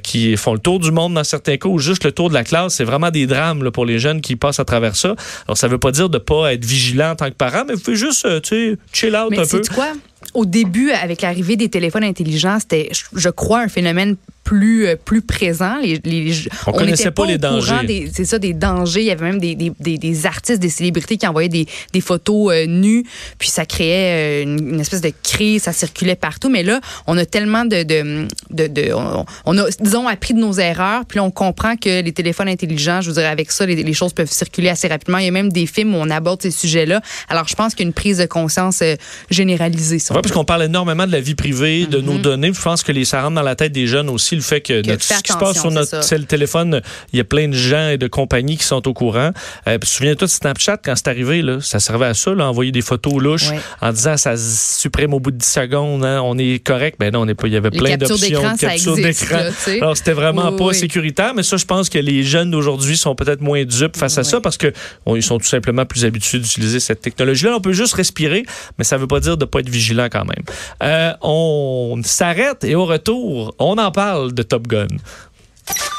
qui 0.02 0.36
font 0.36 0.54
le 0.54 0.58
tour 0.58 0.80
du 0.80 0.90
monde 0.90 1.14
dans 1.14 1.24
certains 1.24 1.56
cas 1.56 1.68
ou 1.68 1.78
juste 1.78 2.04
le 2.04 2.12
tour 2.12 2.28
de 2.28 2.34
la 2.34 2.44
classe, 2.44 2.74
c'est 2.74 2.84
vraiment 2.84 3.10
des 3.10 3.26
drames 3.26 3.62
là, 3.62 3.70
pour 3.70 3.84
les 3.84 3.98
jeunes 3.98 4.20
qui 4.20 4.36
passent 4.36 4.60
à 4.60 4.64
travers 4.64 4.96
ça. 4.96 5.14
Alors, 5.46 5.56
ça 5.56 5.68
veut 5.68 5.78
pas 5.78 5.92
dire 5.92 6.08
de 6.08 6.18
pas 6.18 6.52
être 6.52 6.64
vigilant 6.64 7.14
tant 7.24 7.30
que 7.30 7.36
parent, 7.36 7.64
mais 7.66 7.74
vous 7.74 7.80
pouvez 7.80 7.96
juste, 7.96 8.24
euh, 8.24 8.40
tu 8.40 8.48
sais, 8.72 8.78
chill 8.92 9.16
out 9.16 9.32
un 9.38 9.46
peu. 9.46 9.62
quoi? 9.74 9.92
Au 10.32 10.46
début, 10.46 10.90
avec 10.90 11.22
l'arrivée 11.22 11.56
des 11.56 11.68
téléphones 11.68 12.04
intelligents, 12.04 12.58
c'était, 12.60 12.90
je 13.14 13.28
crois, 13.28 13.60
un 13.60 13.68
phénomène 13.68 14.16
plus, 14.44 14.86
euh, 14.86 14.96
plus 15.02 15.22
présent. 15.22 15.78
Les, 15.82 16.32
on, 16.66 16.72
ne 16.72 16.78
connaissait 16.78 17.10
pas, 17.10 17.26
les 17.26 17.38
dangers. 17.38 18.10
C'est 18.12 18.26
ça, 18.26 18.38
des 18.38 18.52
dangers. 18.52 19.00
Il 19.00 19.06
y 19.06 19.10
avait 19.10 19.24
même 19.24 19.40
des, 19.40 19.54
des, 19.54 19.98
des, 19.98 20.26
artistes, 20.26 20.60
des 20.60 20.68
célébrités 20.68 21.16
qui 21.16 21.26
envoyaient 21.26 21.48
des, 21.48 21.66
des 21.92 22.00
photos 22.00 22.52
euh, 22.52 22.66
nues, 22.66 23.04
puis 23.38 23.48
ça 23.48 23.64
créait 23.64 24.42
une, 24.42 24.78
espèce 24.80 25.00
de 25.00 25.12
crise, 25.22 25.62
ça 25.62 25.72
circulait 25.72 26.14
partout. 26.14 26.50
Mais 26.50 26.62
là, 26.62 26.80
on 27.06 27.16
a 27.16 27.24
tellement 27.24 27.64
de... 27.64 27.82
de, 27.82 28.28
de, 28.50 28.92
on, 28.94 29.58
a, 29.58 29.70
disons, 29.80 30.06
appris 30.06 30.34
de 30.34 30.38
nos 30.38 30.52
erreurs, 30.52 31.06
puis 31.06 31.16
là, 31.16 31.24
on 31.24 31.30
comprend 31.30 31.76
que 31.76 32.02
les 32.02 32.12
téléphones 32.12 32.48
intelligents, 32.48 33.00
je 33.00 33.08
vous 33.08 33.14
dirais, 33.14 33.26
avec 33.26 33.50
ça, 33.50 33.64
les, 33.64 33.82
les, 33.82 33.92
choses 33.94 34.12
peuvent 34.12 34.30
circuler 34.30 34.68
assez 34.68 34.88
rapidement. 34.88 35.18
Il 35.18 35.24
y 35.24 35.28
a 35.28 35.32
même 35.32 35.50
des 35.50 35.66
films 35.66 35.94
où 35.94 35.98
on 35.98 36.10
aborde 36.10 36.42
ces 36.42 36.50
sujets-là. 36.50 37.00
Alors, 37.28 37.48
je 37.48 37.54
pense 37.54 37.74
qu'il 37.74 37.84
y 37.84 37.86
a 37.86 37.88
une 37.88 37.94
prise 37.94 38.18
de 38.18 38.26
conscience 38.26 38.82
euh, 38.82 38.96
généralisée. 39.30 39.98
Parce 40.22 40.32
qu'on 40.32 40.44
parle 40.44 40.64
énormément 40.64 41.06
de 41.06 41.12
la 41.12 41.20
vie 41.20 41.34
privée, 41.34 41.86
de 41.86 42.00
nos 42.00 42.14
mm-hmm. 42.14 42.20
données. 42.20 42.52
Je 42.54 42.62
pense 42.62 42.82
que 42.82 42.92
les, 42.92 43.04
ça 43.04 43.22
rentre 43.22 43.34
dans 43.34 43.42
la 43.42 43.56
tête 43.56 43.72
des 43.72 43.86
jeunes 43.86 44.08
aussi 44.08 44.34
le 44.34 44.42
fait 44.42 44.60
que, 44.60 44.86
notre, 44.86 45.02
ce 45.02 45.22
qui 45.22 45.32
se 45.32 45.38
passe 45.38 45.60
sur 45.60 45.70
notre 45.70 46.00
téléphone, 46.26 46.80
il 47.12 47.18
y 47.18 47.20
a 47.20 47.24
plein 47.24 47.48
de 47.48 47.54
gens 47.54 47.88
et 47.88 47.98
de 47.98 48.06
compagnies 48.06 48.56
qui 48.56 48.64
sont 48.64 48.86
au 48.88 48.92
courant. 48.92 49.30
Euh, 49.68 49.78
Souviens-toi 49.82 50.26
de 50.26 50.32
Snapchat, 50.32 50.78
quand 50.78 50.94
c'est 50.96 51.08
arrivé, 51.08 51.42
là, 51.42 51.58
ça 51.60 51.78
servait 51.78 52.06
à 52.06 52.14
ça, 52.14 52.34
là, 52.34 52.48
envoyer 52.48 52.72
des 52.72 52.80
photos 52.80 53.22
louches 53.22 53.50
en 53.80 53.92
disant 53.92 54.16
ça 54.16 54.34
supprime 54.36 55.14
au 55.14 55.20
bout 55.20 55.30
de 55.30 55.36
10 55.36 55.46
secondes, 55.46 56.04
hein, 56.04 56.20
on 56.24 56.38
est 56.38 56.64
correct. 56.64 56.96
Ben 56.98 57.12
non, 57.12 57.22
on 57.22 57.28
est 57.28 57.34
pas, 57.34 57.46
il 57.46 57.52
y 57.52 57.56
avait 57.56 57.70
plein 57.70 57.96
d'options 57.96 58.52
de 58.52 58.58
capture 58.58 58.96
d'écran. 58.96 59.40
Alors, 59.80 59.96
c'était 59.96 60.12
vraiment 60.12 60.52
pas 60.52 60.72
sécuritaire, 60.72 61.34
mais 61.34 61.42
ça, 61.42 61.56
je 61.56 61.64
pense 61.64 61.88
que 61.88 61.98
les 61.98 62.22
jeunes 62.22 62.50
d'aujourd'hui 62.50 62.96
sont 62.96 63.14
peut-être 63.14 63.40
moins 63.40 63.64
dupes 63.64 63.96
face 63.96 64.18
à 64.18 64.24
ça 64.24 64.40
parce 64.40 64.56
que 64.56 64.72
ils 65.14 65.22
sont 65.22 65.38
tout 65.38 65.46
simplement 65.46 65.86
plus 65.86 66.04
habitués 66.04 66.38
d'utiliser 66.38 66.80
cette 66.80 67.00
technologie-là. 67.00 67.56
On 67.56 67.60
peut 67.60 67.72
juste 67.72 67.94
respirer, 67.94 68.44
mais 68.78 68.84
ça 68.84 68.96
veut 68.96 69.06
pas 69.06 69.20
dire 69.20 69.36
de 69.36 69.44
pas 69.44 69.60
être 69.60 69.68
vigilant 69.68 70.03
quand 70.08 70.24
même. 70.24 70.44
Euh, 70.82 71.12
on 71.22 72.00
s'arrête 72.04 72.64
et 72.64 72.74
au 72.74 72.84
retour, 72.84 73.54
on 73.58 73.78
en 73.78 73.90
parle 73.90 74.32
de 74.32 74.42
Top 74.42 74.66
Gun. 74.66 74.86